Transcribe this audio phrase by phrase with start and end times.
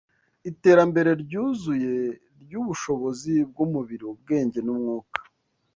[0.49, 1.93] iterambere ryuzuye
[2.43, 5.19] ry’ubushobozi bw’umubiri, ubwenge, n’umwuka.